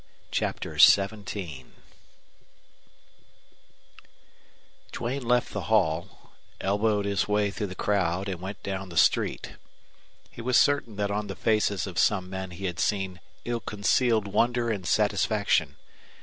[0.31, 1.65] CHAPTER XVII
[4.91, 9.57] Duane left the hall, elbowed his way through the crowd, and went down the street.
[10.31, 14.25] He was certain that on the faces of some men he had seen ill concealed
[14.27, 15.77] wonder and satisfaction.